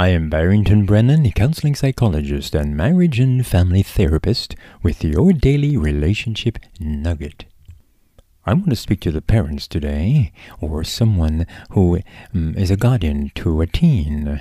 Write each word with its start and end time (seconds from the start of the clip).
I 0.00 0.10
am 0.10 0.30
Barrington 0.30 0.86
Brennen, 0.86 1.26
a 1.26 1.32
counseling 1.32 1.74
psychologist 1.74 2.54
and 2.54 2.76
marriage 2.76 3.18
and 3.18 3.44
family 3.44 3.82
therapist 3.82 4.54
with 4.80 5.02
your 5.02 5.32
daily 5.32 5.76
relationship 5.76 6.60
nugget. 6.78 7.46
I 8.46 8.54
want 8.54 8.70
to 8.70 8.76
speak 8.76 9.00
to 9.00 9.10
the 9.10 9.20
parents 9.20 9.66
today, 9.66 10.30
or 10.60 10.84
someone 10.84 11.48
who 11.70 11.98
um, 12.32 12.54
is 12.56 12.70
a 12.70 12.76
guardian 12.76 13.32
to 13.34 13.60
a 13.60 13.66
teen. 13.66 14.40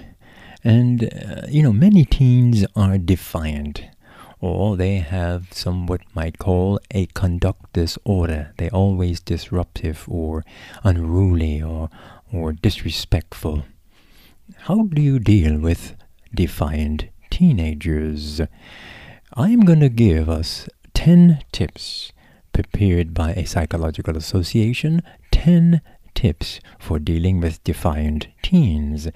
And, 0.64 1.06
uh, 1.06 1.48
you 1.50 1.64
know, 1.64 1.74
many 1.74 2.06
teens 2.06 2.64
are 2.76 3.00
defiant, 3.00 3.82
or 4.40 4.78
they 4.78 4.98
have 4.98 5.52
some 5.54 5.88
what 5.88 6.02
might 6.14 6.38
call 6.38 6.80
a 6.92 7.08
conduct 7.08 7.74
disorder. 7.74 8.54
They're 8.60 8.70
always 8.70 9.22
disruptive, 9.22 10.06
or 10.08 10.46
unruly, 10.84 11.64
or, 11.64 11.90
or 12.32 12.54
disrespectful. 12.54 13.64
How 14.56 14.84
do 14.84 15.02
you 15.02 15.20
deal 15.20 15.60
with 15.60 15.96
defiant 16.34 17.08
teenagers? 17.30 18.40
I 19.34 19.50
am 19.50 19.62
going 19.62 19.82
to 19.82 19.90
give 19.90 20.30
us 20.30 20.70
10 20.94 21.44
tips 21.52 22.14
prepared 22.54 23.14
by 23.14 23.34
a 23.34 23.46
psychological 23.46 24.16
association, 24.16 25.02
10 25.32 25.82
tips 26.16 26.62
for 26.80 26.98
dealing 26.98 27.42
with 27.42 27.64
defiant 27.66 28.28
teens. 28.42 29.10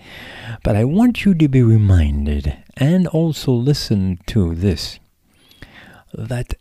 But 0.63 0.75
I 0.75 0.83
want 0.83 1.23
you 1.23 1.33
to 1.33 1.47
be 1.47 1.63
reminded 1.63 2.57
and 2.75 3.07
also 3.07 3.53
listen 3.53 4.19
to 4.27 4.53
this 4.53 4.99
that 6.13 6.55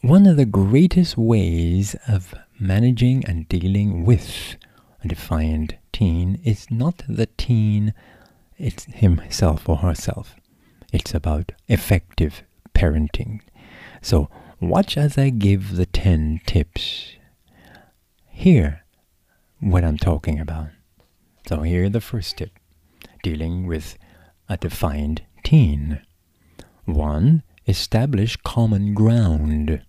one 0.00 0.26
of 0.26 0.36
the 0.36 0.44
greatest 0.44 1.16
ways 1.16 1.94
of 2.08 2.34
managing 2.58 3.24
and 3.24 3.48
dealing 3.48 4.04
with 4.04 4.56
a 5.04 5.08
defiant 5.08 5.76
teen 5.92 6.40
is 6.44 6.70
not 6.72 7.04
the 7.08 7.26
teen 7.38 7.94
it's 8.58 8.84
himself 8.84 9.68
or 9.68 9.76
herself. 9.76 10.36
It's 10.92 11.14
about 11.14 11.52
effective 11.68 12.42
parenting. 12.74 13.40
So 14.02 14.28
watch 14.60 14.96
as 14.96 15.18
I 15.18 15.30
give 15.30 15.76
the 15.76 15.86
10 15.86 16.40
tips. 16.46 17.16
Hear 18.28 18.84
what 19.60 19.84
I'm 19.84 19.98
talking 19.98 20.38
about. 20.38 20.68
So 21.48 21.62
here 21.62 21.88
the 21.88 22.00
first 22.00 22.38
tip 22.38 22.50
dealing 23.22 23.66
with 23.66 23.96
a 24.48 24.56
defined 24.56 25.22
teen. 25.42 26.02
1. 26.84 27.42
Establish 27.66 28.36
common 28.36 28.94
ground. 28.94 29.82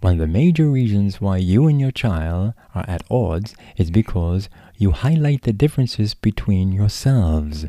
One 0.00 0.14
of 0.14 0.18
the 0.18 0.26
major 0.26 0.70
reasons 0.70 1.20
why 1.20 1.38
you 1.38 1.66
and 1.66 1.80
your 1.80 1.90
child 1.90 2.52
are 2.74 2.84
at 2.86 3.02
odds 3.10 3.54
is 3.76 3.90
because 3.90 4.48
you 4.76 4.90
highlight 4.90 5.42
the 5.42 5.52
differences 5.52 6.12
between 6.12 6.70
yourselves. 6.70 7.66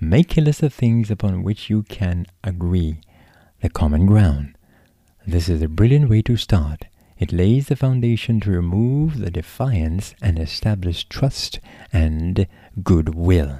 Make 0.00 0.38
a 0.38 0.40
list 0.40 0.62
of 0.62 0.72
things 0.72 1.10
upon 1.10 1.42
which 1.42 1.68
you 1.68 1.82
can 1.82 2.26
agree, 2.42 3.00
the 3.60 3.68
common 3.68 4.06
ground. 4.06 4.56
This 5.26 5.50
is 5.50 5.60
a 5.60 5.68
brilliant 5.68 6.08
way 6.08 6.22
to 6.22 6.36
start. 6.38 6.86
It 7.18 7.30
lays 7.32 7.68
the 7.68 7.76
foundation 7.76 8.40
to 8.40 8.50
remove 8.50 9.18
the 9.18 9.30
defiance 9.30 10.14
and 10.22 10.38
establish 10.38 11.04
trust 11.04 11.60
and 11.92 12.46
goodwill. 12.82 13.58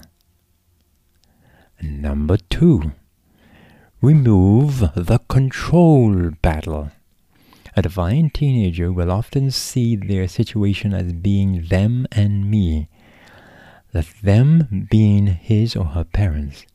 Number 1.83 2.39
two, 2.39 2.93
remove 4.01 4.81
the 4.95 5.19
control 5.29 6.31
battle. 6.41 6.91
A 7.77 7.83
defiant 7.83 8.35
teenager 8.35 8.93
will 8.93 9.11
often 9.11 9.51
see 9.51 9.97
their 9.97 10.27
situation 10.27 10.93
as 10.93 11.13
being 11.13 11.67
them 11.67 12.07
and 12.11 12.51
me, 12.51 12.89
that 13.93 14.07
them 14.23 14.89
being 14.91 15.29
his 15.29 15.77
or 15.77 15.87
her 15.87 16.05
parents. 16.05 16.67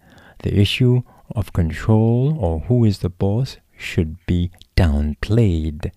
The 0.43 0.57
issue 0.57 1.03
of 1.35 1.53
control 1.53 2.37
or 2.39 2.59
who 2.61 2.85
is 2.85 2.99
the 2.99 3.09
boss 3.09 3.57
should 3.77 4.17
be 4.25 4.52
downplayed. 4.75 5.91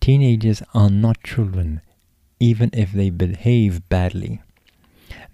Teenagers 0.00 0.62
are 0.74 0.90
not 0.90 1.22
children, 1.22 1.80
even 2.38 2.70
if 2.72 2.92
they 2.92 3.10
behave 3.10 3.88
badly. 3.88 4.40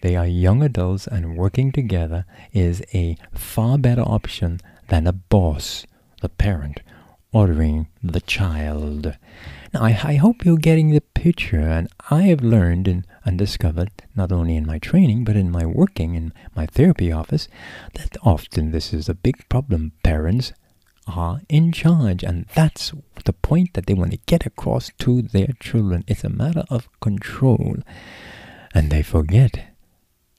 They 0.03 0.15
are 0.17 0.27
young 0.27 0.63
adults, 0.63 1.07
and 1.07 1.37
working 1.37 1.73
together 1.73 2.25
is 2.53 2.83
a 2.95 3.17
far 3.33 3.79
better 3.79 4.03
option 4.03 4.61
than 4.89 5.07
a 5.07 5.13
boss, 5.13 5.87
the 6.21 6.29
parent, 6.29 6.81
ordering 7.33 7.89
the 8.03 8.21
child. 8.21 9.17
Now, 9.75 9.83
I, 9.83 9.99
I, 10.03 10.15
hope 10.15 10.45
you're 10.45 10.57
getting 10.57 10.91
the 10.91 11.03
picture, 11.03 11.61
and 11.61 11.89
I 12.11 12.23
have 12.23 12.41
learned 12.41 12.89
and, 12.89 13.07
and 13.25 13.39
discovered, 13.39 13.91
not 14.17 14.33
only 14.33 14.57
in 14.57 14.67
my 14.67 14.79
training, 14.79 15.25
but 15.25 15.37
in 15.37 15.51
my 15.51 15.67
working 15.67 16.15
in 16.15 16.33
my 16.57 16.65
therapy 16.67 17.13
office, 17.13 17.49
that 17.95 18.17
often 18.23 18.71
this 18.71 18.95
is 18.95 19.09
a 19.09 19.15
big 19.15 19.47
problem. 19.51 19.93
Parents 20.03 20.53
are 21.07 21.41
in 21.51 21.71
charge, 21.73 22.25
and 22.25 22.47
that's 22.55 22.93
the 23.25 23.35
point 23.35 23.75
that 23.75 23.87
they 23.87 23.95
want 23.95 24.13
to 24.13 24.19
get 24.27 24.47
across 24.47 24.91
to 25.01 25.21
their 25.21 25.53
children. 25.61 26.05
It's 26.07 26.25
a 26.25 26.31
matter 26.31 26.65
of 26.71 26.89
control, 27.01 27.77
and 28.75 28.91
they 28.91 29.03
forget 29.03 29.75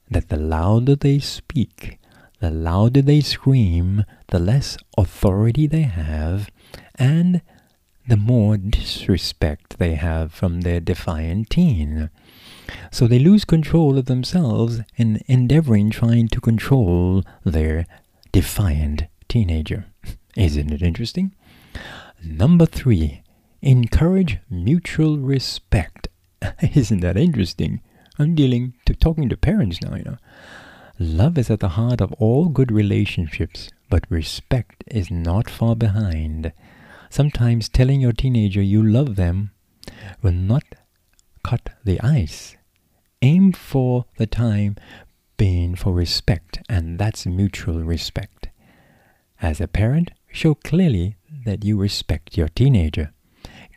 that 0.10 0.30
the 0.30 0.38
louder 0.38 0.96
they 0.96 1.20
speak, 1.20 1.99
the 2.40 2.52
louder 2.52 3.02
they 3.02 3.22
scream, 3.22 4.06
the 4.28 4.40
less 4.40 4.78
authority 4.98 5.68
they 5.68 5.84
have, 5.84 6.50
and 6.96 7.42
the 8.08 8.18
more 8.18 8.58
disrespect 8.58 9.78
they 9.78 9.96
have 9.96 10.34
from 10.34 10.62
their 10.62 10.80
defiant 10.80 11.50
teen. 11.50 12.10
So 12.92 13.08
they 13.08 13.20
lose 13.20 13.46
control 13.46 13.98
of 13.98 14.06
themselves 14.06 14.82
in 14.98 15.22
endeavoring 15.28 15.92
trying 15.92 16.28
to 16.30 16.42
control 16.42 17.24
their 17.44 17.86
defiant 18.32 19.04
teenager. 19.28 19.86
Isn't 20.36 20.72
it 20.72 20.82
interesting? 20.82 21.36
Number 22.24 22.66
three, 22.66 23.24
encourage 23.62 24.40
mutual 24.50 25.18
respect. 25.18 26.08
Isn't 26.74 27.02
that 27.02 27.18
interesting? 27.18 27.82
I'm 28.18 28.36
dealing 28.36 28.74
to 28.86 28.94
talking 28.94 29.30
to 29.30 29.38
parents 29.38 29.82
now, 29.82 29.96
you 29.96 30.04
know. 30.04 30.18
Love 31.02 31.38
is 31.38 31.50
at 31.50 31.62
the 31.62 31.70
heart 31.70 32.02
of 32.02 32.12
all 32.14 32.50
good 32.50 32.74
relationships, 32.74 33.70
but 33.90 34.04
respect 34.10 34.84
is 34.88 35.10
not 35.10 35.50
far 35.50 35.74
behind. 35.74 36.52
Sometimes 37.10 37.70
telling 37.70 38.02
your 38.02 38.12
teenager 38.12 38.62
you 38.62 38.84
love 38.86 39.16
them 39.16 39.52
will 40.22 40.34
not 40.34 40.64
cut 41.42 41.70
the 41.86 42.02
ice. 42.02 42.58
Aim 43.22 43.54
for 43.54 44.08
the 44.18 44.28
time 44.28 44.76
being 45.38 45.74
for 45.74 45.94
respect, 45.94 46.60
and 46.68 47.00
that's 47.00 47.26
mutual 47.26 47.82
respect. 47.82 48.50
As 49.42 49.62
a 49.62 49.70
parent, 49.70 50.12
show 50.30 50.54
clearly 50.54 51.16
that 51.46 51.64
you 51.64 51.78
respect 51.78 52.38
your 52.38 52.50
teenager. 52.50 53.14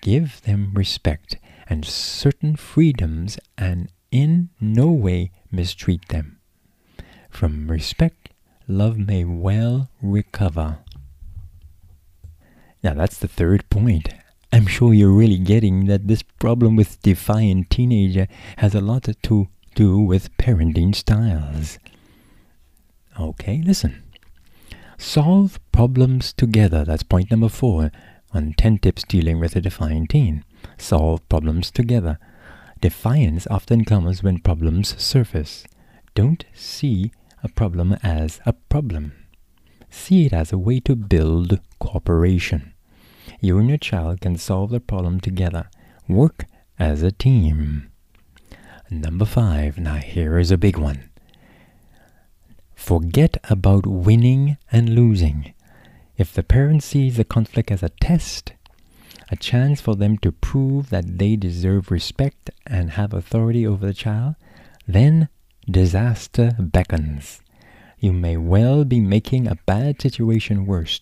Give 0.00 0.42
them 0.42 0.72
respect 0.74 1.36
and 1.68 1.84
certain 1.84 2.56
freedoms 2.56 3.38
and 3.56 3.92
in 4.10 4.50
no 4.60 4.90
way 4.90 5.30
mistreat 5.52 6.08
them. 6.08 6.40
From 7.32 7.66
respect, 7.68 8.28
love 8.68 8.96
may 8.98 9.24
well 9.24 9.88
recover. 10.00 10.78
Now 12.84 12.94
that's 12.94 13.18
the 13.18 13.26
third 13.26 13.68
point. 13.68 14.14
I'm 14.52 14.66
sure 14.66 14.92
you're 14.92 15.10
really 15.10 15.38
getting 15.38 15.86
that 15.86 16.06
this 16.06 16.22
problem 16.22 16.76
with 16.76 17.02
defiant 17.02 17.70
teenager 17.70 18.28
has 18.58 18.74
a 18.74 18.80
lot 18.80 19.08
to 19.22 19.48
do 19.74 19.98
with 19.98 20.36
parenting 20.36 20.94
styles. 20.94 21.78
Okay, 23.18 23.62
listen. 23.64 24.04
Solve 24.98 25.58
problems 25.72 26.32
together. 26.32 26.84
That's 26.84 27.02
point 27.02 27.30
number 27.30 27.48
four 27.48 27.90
on 28.32 28.52
10 28.56 28.78
tips 28.78 29.02
dealing 29.04 29.40
with 29.40 29.56
a 29.56 29.60
defiant 29.60 30.10
teen. 30.10 30.44
Solve 30.78 31.26
problems 31.28 31.70
together. 31.70 32.18
Defiance 32.80 33.46
often 33.48 33.84
comes 33.84 34.22
when 34.22 34.38
problems 34.38 35.02
surface. 35.02 35.64
Don't 36.14 36.44
see 36.54 37.10
a 37.42 37.48
problem 37.48 37.94
as 38.02 38.40
a 38.46 38.52
problem. 38.52 39.12
See 39.90 40.26
it 40.26 40.32
as 40.32 40.52
a 40.52 40.58
way 40.58 40.80
to 40.80 40.96
build 40.96 41.60
cooperation. 41.78 42.72
You 43.40 43.58
and 43.58 43.68
your 43.68 43.78
child 43.78 44.20
can 44.20 44.36
solve 44.36 44.70
the 44.70 44.80
problem 44.80 45.20
together. 45.20 45.68
Work 46.08 46.46
as 46.78 47.02
a 47.02 47.12
team. 47.12 47.90
Number 48.90 49.24
five. 49.24 49.78
Now 49.78 49.96
here 49.96 50.38
is 50.38 50.50
a 50.50 50.58
big 50.58 50.78
one. 50.78 51.10
Forget 52.74 53.36
about 53.48 53.86
winning 53.86 54.58
and 54.70 54.94
losing. 54.94 55.54
If 56.16 56.32
the 56.32 56.42
parent 56.42 56.82
sees 56.82 57.16
the 57.16 57.24
conflict 57.24 57.70
as 57.70 57.82
a 57.82 57.88
test, 57.88 58.52
a 59.30 59.36
chance 59.36 59.80
for 59.80 59.96
them 59.96 60.18
to 60.18 60.30
prove 60.30 60.90
that 60.90 61.18
they 61.18 61.36
deserve 61.36 61.90
respect 61.90 62.50
and 62.66 62.92
have 62.92 63.14
authority 63.14 63.66
over 63.66 63.86
the 63.86 63.94
child, 63.94 64.34
then 64.86 65.28
disaster 65.70 66.56
beckons. 66.58 67.40
You 67.98 68.12
may 68.12 68.36
well 68.36 68.84
be 68.84 69.00
making 69.00 69.46
a 69.46 69.58
bad 69.66 70.02
situation 70.02 70.66
worse. 70.66 71.00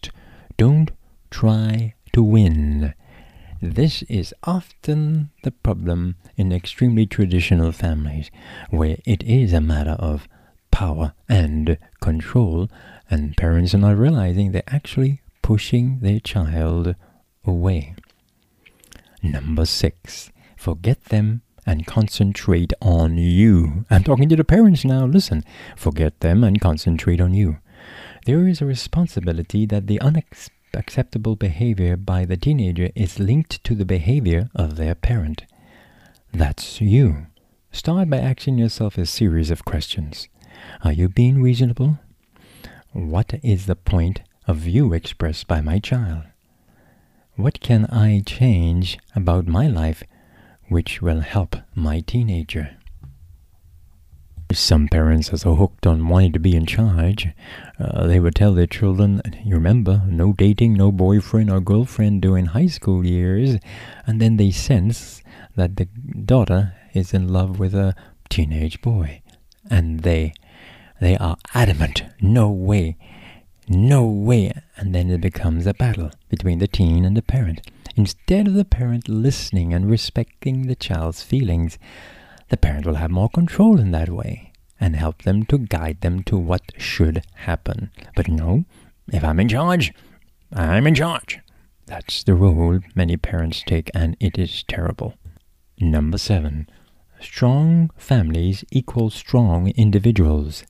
Don't 0.57 0.91
try 1.31 1.95
to 2.13 2.23
win. 2.23 2.95
This 3.63 4.03
is 4.03 4.35
often 4.45 5.31
the 5.43 5.51
problem 5.51 6.17
in 6.37 6.53
extremely 6.53 7.07
traditional 7.07 7.73
families, 7.73 8.31
where 8.71 8.97
it 9.05 9.23
is 9.23 9.53
a 9.53 9.61
matter 9.61 9.97
of 9.99 10.29
power 10.71 11.15
and 11.29 11.79
control, 12.01 12.69
and 13.11 13.37
parents 13.37 13.75
are 13.75 13.79
not 13.79 13.99
realizing 13.99 14.53
they're 14.53 14.63
actually 14.67 15.21
pushing 15.43 16.01
their 16.01 16.21
child 16.21 16.95
away. 17.45 17.95
Number 19.23 19.67
six, 19.67 20.31
forget 20.57 21.05
them 21.07 21.43
and 21.71 21.87
concentrate 21.87 22.73
on 22.83 23.17
you. 23.17 23.85
I'm 23.89 24.03
talking 24.03 24.29
to 24.29 24.35
the 24.35 24.43
parents 24.43 24.85
now. 24.85 25.07
Listen, 25.07 25.45
forget 25.77 26.19
them 26.19 26.43
and 26.43 26.61
concentrate 26.61 27.21
on 27.21 27.33
you. 27.33 27.59
There 28.27 28.49
is 28.49 28.61
a 28.61 28.67
responsibility 28.67 29.67
that 29.67 29.87
the 29.87 30.01
unacceptable 30.01 31.37
behavior 31.37 31.97
by 31.97 32.25
the 32.25 32.37
teenager 32.37 32.91
is 32.97 33.21
linked 33.21 33.63
to 33.63 33.77
the 33.77 33.85
behavior 33.85 34.51
of 34.53 34.75
their 34.75 34.97
parent. 34.97 35.45
That's 36.33 36.81
you. 36.81 37.29
Start 37.71 38.11
by 38.11 38.19
asking 38.19 38.59
yourself 38.59 38.99
a 38.99 39.07
series 39.07 39.53
of 39.53 39.65
questions. 39.65 40.27
Are 40.83 40.93
you 40.93 41.09
being 41.09 41.41
reasonable? 41.41 42.01
What 42.93 43.39
is 43.45 43.67
the 43.67 43.77
point 43.77 44.23
of 44.49 44.57
view 44.57 44.93
expressed 44.93 45.47
by 45.47 45.61
my 45.61 45.79
child? 45.79 46.25
What 47.37 47.61
can 47.61 47.87
I 47.87 48.25
change 48.27 48.99
about 49.15 49.47
my 49.47 49.69
life 49.69 50.03
which 50.71 51.03
will 51.03 51.21
help 51.21 51.57
my 51.75 52.01
teenager? 52.01 52.77
Some 54.53 54.89
parents 54.89 55.33
are 55.33 55.37
so 55.37 55.55
hooked 55.55 55.87
on 55.87 56.09
wanting 56.09 56.33
to 56.33 56.41
be 56.41 56.57
in 56.57 56.67
charge, 56.67 57.29
uh, 57.79 58.07
they 58.07 58.19
would 58.19 58.35
tell 58.35 58.55
their 58.55 58.67
children, 58.67 59.21
you 59.45 59.55
remember, 59.55 60.03
no 60.07 60.33
dating, 60.33 60.75
no 60.75 60.91
boyfriend 60.91 61.51
or 61.51 61.61
girlfriend 61.61 62.23
during 62.23 62.47
high 62.47 62.67
school 62.67 63.05
years, 63.05 63.59
and 64.07 64.21
then 64.21 64.39
they 64.39 64.51
sense 64.51 65.23
that 65.57 65.77
the 65.77 65.85
daughter 65.85 66.75
is 66.95 67.15
in 67.15 67.29
love 67.29 67.59
with 67.59 67.75
a 67.75 67.95
teenage 68.29 68.81
boy, 68.81 69.23
and 69.69 70.01
they 70.01 70.33
they 71.01 71.17
are 71.17 71.37
adamant, 71.55 72.05
no 72.21 72.51
way, 72.51 72.97
no 73.69 74.05
way, 74.05 74.53
and 74.77 74.95
then 74.95 75.11
it 75.11 75.21
becomes 75.21 75.67
a 75.67 75.75
battle 75.75 76.11
between 76.29 76.59
the 76.59 76.69
teen 76.69 77.05
and 77.05 77.17
the 77.17 77.23
parent. 77.23 77.63
Instead 78.01 78.49
of 78.49 78.55
the 78.55 78.65
parent 78.65 79.11
listening 79.11 79.75
and 79.75 79.91
respecting 79.91 80.67
the 80.67 80.75
child's 80.75 81.23
feelings, 81.23 81.79
the 82.49 82.57
parent 82.57 82.87
will 82.87 82.95
have 82.95 83.11
more 83.11 83.29
control 83.29 83.79
in 83.79 83.91
that 83.91 84.09
way 84.09 84.55
and 84.81 84.97
help 84.97 85.21
them 85.21 85.45
to 85.45 85.59
guide 85.59 86.01
them 86.01 86.23
to 86.23 86.39
what 86.39 86.63
should 86.79 87.23
happen. 87.35 87.91
But 88.17 88.27
no, 88.27 88.65
if 89.13 89.23
I'm 89.23 89.39
in 89.39 89.51
charge, 89.51 89.93
I'm 90.51 90.87
in 90.87 90.95
charge. 90.95 91.41
That's 91.85 92.25
the 92.25 92.33
role 92.33 92.81
many 92.95 93.19
parents 93.19 93.63
take, 93.67 93.91
and 93.93 94.17
it 94.19 94.39
is 94.39 94.63
terrible. 94.63 95.13
Number 95.79 96.17
seven, 96.17 96.71
strong 97.21 97.91
families 97.99 98.65
equal 98.71 99.11
strong 99.11 99.69
individuals. 99.77 100.65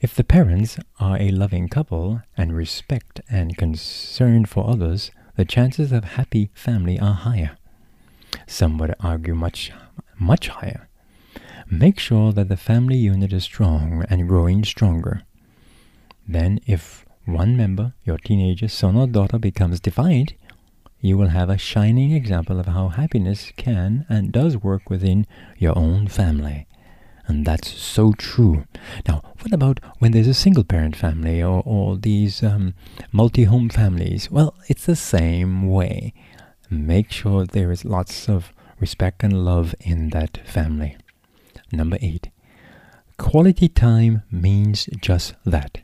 If 0.00 0.16
the 0.16 0.24
parents 0.24 0.78
are 0.98 1.16
a 1.16 1.30
loving 1.30 1.68
couple 1.68 2.22
and 2.36 2.56
respect 2.56 3.20
and 3.30 3.56
concern 3.56 4.46
for 4.46 4.68
others, 4.68 5.12
the 5.36 5.44
chances 5.44 5.92
of 5.92 6.04
happy 6.04 6.50
family 6.54 6.98
are 6.98 7.14
higher. 7.14 7.56
Some 8.46 8.78
would 8.78 8.94
argue 9.00 9.34
much, 9.34 9.72
much 10.18 10.48
higher. 10.48 10.88
Make 11.70 11.98
sure 11.98 12.32
that 12.32 12.48
the 12.48 12.56
family 12.56 12.96
unit 12.96 13.32
is 13.32 13.44
strong 13.44 14.04
and 14.08 14.28
growing 14.28 14.64
stronger. 14.64 15.22
Then, 16.26 16.60
if 16.66 17.04
one 17.24 17.56
member, 17.56 17.94
your 18.04 18.18
teenager 18.18 18.68
son 18.68 18.96
or 18.96 19.06
daughter, 19.06 19.38
becomes 19.38 19.80
defiant, 19.80 20.34
you 21.00 21.18
will 21.18 21.28
have 21.28 21.50
a 21.50 21.58
shining 21.58 22.12
example 22.12 22.58
of 22.60 22.66
how 22.66 22.88
happiness 22.88 23.52
can 23.56 24.06
and 24.08 24.32
does 24.32 24.56
work 24.56 24.88
within 24.88 25.26
your 25.58 25.76
own 25.76 26.08
family. 26.08 26.66
And 27.26 27.46
that's 27.46 27.72
so 27.72 28.12
true. 28.12 28.64
Now, 29.08 29.22
what 29.40 29.52
about 29.52 29.80
when 29.98 30.12
there's 30.12 30.28
a 30.28 30.34
single 30.34 30.64
parent 30.64 30.94
family 30.94 31.42
or, 31.42 31.62
or 31.64 31.96
these 31.96 32.42
um, 32.42 32.74
multi 33.12 33.44
home 33.44 33.70
families? 33.70 34.30
Well, 34.30 34.54
it's 34.68 34.84
the 34.84 34.96
same 34.96 35.68
way. 35.70 36.12
Make 36.70 37.10
sure 37.10 37.46
there 37.46 37.70
is 37.70 37.84
lots 37.84 38.28
of 38.28 38.52
respect 38.78 39.22
and 39.22 39.44
love 39.44 39.74
in 39.80 40.10
that 40.10 40.38
family. 40.46 40.96
Number 41.72 41.96
eight, 42.00 42.30
quality 43.16 43.68
time 43.68 44.22
means 44.30 44.88
just 45.00 45.34
that. 45.44 45.80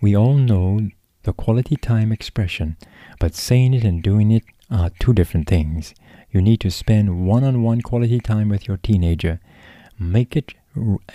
We 0.00 0.16
all 0.16 0.34
know 0.34 0.88
the 1.22 1.32
quality 1.32 1.76
time 1.76 2.10
expression, 2.10 2.76
but 3.18 3.34
saying 3.34 3.74
it 3.74 3.84
and 3.84 4.02
doing 4.02 4.30
it 4.30 4.44
are 4.70 4.90
two 4.98 5.12
different 5.12 5.46
things. 5.48 5.94
You 6.30 6.40
need 6.40 6.60
to 6.60 6.70
spend 6.70 7.26
one 7.26 7.44
on 7.44 7.62
one 7.62 7.80
quality 7.82 8.20
time 8.20 8.48
with 8.48 8.68
your 8.68 8.76
teenager 8.76 9.40
make 10.00 10.34
it 10.36 10.54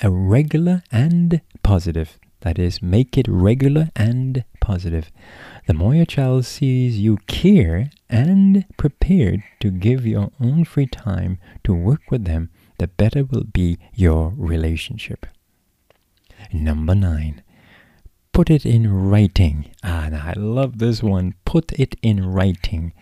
a 0.02 0.10
regular 0.10 0.84
and 0.92 1.42
positive. 1.64 2.20
That 2.42 2.60
is, 2.60 2.82
make 2.82 3.18
it 3.18 3.28
regular 3.28 3.90
and 3.96 4.44
positive. 4.62 5.12
The 5.66 5.74
more 5.74 5.96
your 5.96 6.06
child 6.06 6.46
sees 6.46 7.00
you 7.00 7.18
care 7.26 7.90
and 8.08 8.66
prepared 8.78 9.44
to 9.62 9.72
give 9.72 10.06
your 10.06 10.32
own 10.40 10.64
free 10.64 10.86
time 10.86 11.40
to 11.64 11.74
work 11.74 12.12
with 12.12 12.26
them, 12.26 12.52
the 12.78 12.88
better 12.88 13.24
will 13.24 13.46
be 13.46 13.80
your 13.94 14.34
relationship. 14.38 15.26
Number 16.54 16.94
nine, 16.94 17.42
put 18.31 18.52
it 18.52 18.66
in 18.66 19.10
writing. 19.10 19.72
Ah, 19.84 20.06
and 20.06 20.16
I 20.16 20.34
love 20.34 20.78
this 20.78 21.02
one. 21.02 21.34
Put 21.46 21.72
it 21.74 21.96
in 22.04 22.26
writing. 22.26 22.94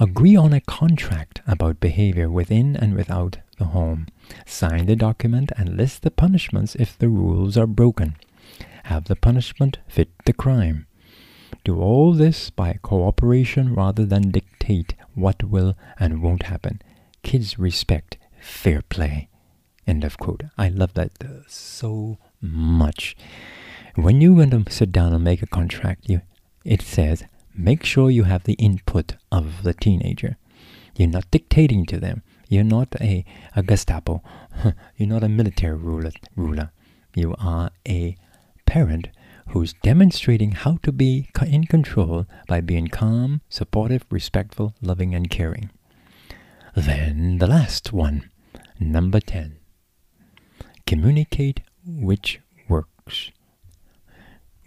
Agree 0.00 0.34
on 0.34 0.52
a 0.52 0.60
contract 0.60 1.42
about 1.46 1.78
behavior 1.78 2.28
within 2.28 2.74
and 2.74 2.94
without 2.94 3.36
the 3.60 3.66
home. 3.66 4.08
Sign 4.46 4.86
the 4.86 4.96
document 4.96 5.52
and 5.56 5.76
list 5.76 6.02
the 6.02 6.10
punishments 6.10 6.74
if 6.74 6.98
the 6.98 7.08
rules 7.08 7.56
are 7.56 7.66
broken. 7.68 8.16
Have 8.84 9.04
the 9.04 9.14
punishment 9.14 9.78
fit 9.86 10.08
the 10.24 10.32
crime. 10.32 10.86
Do 11.62 11.78
all 11.78 12.12
this 12.14 12.50
by 12.50 12.78
cooperation 12.82 13.74
rather 13.74 14.04
than 14.06 14.30
dictate 14.30 14.94
what 15.14 15.44
will 15.44 15.76
and 15.98 16.22
won't 16.22 16.44
happen. 16.44 16.80
Kids 17.22 17.58
respect 17.58 18.16
fair 18.40 18.80
play. 18.82 19.28
End 19.86 20.04
of 20.04 20.16
quote. 20.18 20.44
I 20.56 20.68
love 20.70 20.94
that 20.94 21.12
uh, 21.22 21.42
so 21.46 22.18
much. 22.40 23.16
When 23.94 24.20
you're 24.20 24.36
going 24.36 24.64
to 24.64 24.72
sit 24.72 24.90
down 24.90 25.12
and 25.12 25.22
make 25.22 25.42
a 25.42 25.46
contract, 25.46 26.08
you, 26.08 26.22
it 26.64 26.80
says 26.80 27.24
make 27.54 27.84
sure 27.84 28.08
you 28.10 28.24
have 28.24 28.44
the 28.44 28.54
input 28.54 29.16
of 29.30 29.64
the 29.64 29.74
teenager. 29.74 30.38
You're 30.96 31.08
not 31.08 31.30
dictating 31.30 31.84
to 31.86 31.98
them. 31.98 32.22
You're 32.50 32.64
not 32.64 32.96
a, 33.00 33.24
a 33.54 33.62
Gestapo. 33.62 34.24
You're 34.96 35.08
not 35.08 35.22
a 35.22 35.28
military 35.28 35.76
ruler, 35.76 36.10
ruler. 36.34 36.72
You 37.14 37.36
are 37.38 37.70
a 37.86 38.16
parent 38.66 39.06
who's 39.50 39.72
demonstrating 39.84 40.50
how 40.50 40.78
to 40.82 40.90
be 40.90 41.30
in 41.46 41.64
control 41.64 42.26
by 42.48 42.60
being 42.60 42.88
calm, 42.88 43.40
supportive, 43.48 44.04
respectful, 44.10 44.74
loving, 44.82 45.14
and 45.14 45.30
caring. 45.30 45.70
Then 46.74 47.38
the 47.38 47.46
last 47.46 47.92
one, 47.92 48.28
number 48.80 49.20
10. 49.20 49.56
Communicate 50.88 51.60
which 51.86 52.40
works. 52.68 53.30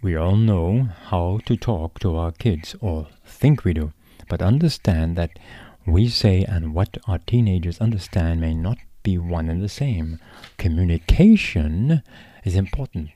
We 0.02 0.16
all 0.16 0.36
know 0.36 0.88
how 1.10 1.40
to 1.44 1.54
talk 1.58 1.98
to 1.98 2.16
our 2.16 2.32
kids, 2.32 2.74
or 2.80 3.08
think 3.26 3.62
we 3.62 3.74
do, 3.74 3.92
but 4.30 4.40
understand 4.40 5.16
that 5.16 5.38
we 5.86 6.08
say 6.08 6.44
and 6.44 6.74
what 6.74 6.98
our 7.06 7.18
teenagers 7.18 7.80
understand 7.80 8.40
may 8.40 8.54
not 8.54 8.78
be 9.02 9.18
one 9.18 9.48
and 9.48 9.62
the 9.62 9.68
same. 9.68 10.18
Communication 10.56 12.02
is 12.44 12.54
important, 12.54 13.10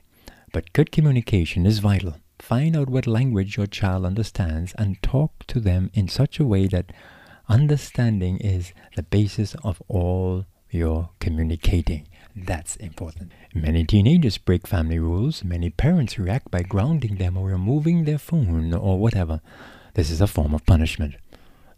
but 0.53 0.73
good 0.73 0.91
communication 0.91 1.65
is 1.65 1.79
vital. 1.79 2.15
Find 2.39 2.77
out 2.77 2.89
what 2.89 3.07
language 3.07 3.57
your 3.57 3.67
child 3.67 4.05
understands 4.05 4.73
and 4.77 5.01
talk 5.01 5.45
to 5.47 5.59
them 5.59 5.91
in 5.93 6.07
such 6.07 6.39
a 6.39 6.45
way 6.45 6.67
that 6.67 6.93
understanding 7.49 8.37
is 8.37 8.71
the 8.95 9.03
basis 9.03 9.55
of 9.63 9.81
all 9.87 10.45
your 10.69 11.09
communicating. 11.19 12.07
That's 12.35 12.75
important. 12.77 13.31
Many 13.53 13.83
teenagers 13.83 14.37
break 14.37 14.67
family 14.67 14.99
rules. 14.99 15.43
Many 15.43 15.71
parents 15.71 16.19
react 16.19 16.51
by 16.51 16.61
grounding 16.61 17.17
them 17.17 17.35
or 17.35 17.47
removing 17.47 18.05
their 18.05 18.19
phone 18.19 18.73
or 18.73 18.99
whatever. 18.99 19.41
This 19.95 20.11
is 20.11 20.21
a 20.21 20.27
form 20.27 20.53
of 20.53 20.65
punishment. 20.65 21.15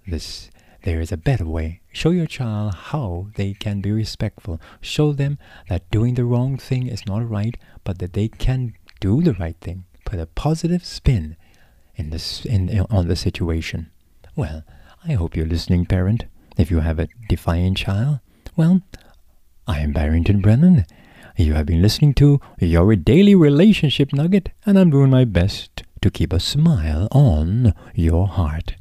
This 0.05 0.51
there 0.83 0.99
is 0.99 1.11
a 1.11 1.17
better 1.17 1.45
way. 1.45 1.81
Show 1.91 2.09
your 2.11 2.25
child 2.25 2.73
how 2.73 3.27
they 3.35 3.53
can 3.53 3.81
be 3.81 3.91
respectful. 3.91 4.59
Show 4.81 5.13
them 5.13 5.37
that 5.69 5.89
doing 5.91 6.15
the 6.15 6.25
wrong 6.25 6.57
thing 6.57 6.87
is 6.87 7.05
not 7.05 7.29
right, 7.29 7.55
but 7.83 7.99
that 7.99 8.13
they 8.13 8.27
can 8.27 8.73
do 8.99 9.21
the 9.21 9.33
right 9.33 9.57
thing. 9.61 9.85
Put 10.05 10.19
a 10.19 10.25
positive 10.25 10.85
spin 10.85 11.37
in 11.95 12.09
this 12.09 12.45
in, 12.45 12.85
on 12.89 13.07
the 13.07 13.15
situation. 13.15 13.91
Well, 14.35 14.63
I 15.07 15.13
hope 15.13 15.35
you're 15.35 15.45
listening, 15.45 15.85
parent. 15.85 16.25
If 16.57 16.71
you 16.71 16.79
have 16.79 16.99
a 16.99 17.07
defiant 17.29 17.77
child, 17.77 18.19
well, 18.55 18.81
I 19.67 19.79
am 19.79 19.93
Barrington 19.93 20.41
Brennen. 20.41 20.85
You 21.37 21.53
have 21.53 21.65
been 21.65 21.81
listening 21.81 22.13
to 22.15 22.39
your 22.59 22.95
daily 22.95 23.35
relationship 23.35 24.13
nugget, 24.13 24.49
and 24.65 24.77
I'm 24.77 24.89
doing 24.89 25.09
my 25.09 25.25
best 25.25 25.83
to 26.01 26.11
keep 26.11 26.33
a 26.33 26.39
smile 26.39 27.07
on 27.11 27.73
your 27.95 28.27
heart. 28.27 28.75